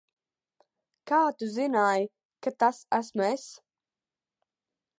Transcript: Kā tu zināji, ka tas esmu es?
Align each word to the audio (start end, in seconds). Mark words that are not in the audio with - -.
Kā 1.11 1.19
tu 1.41 1.49
zināji, 1.57 2.09
ka 2.47 2.53
tas 2.63 2.81
esmu 3.01 3.27
es? 3.29 3.47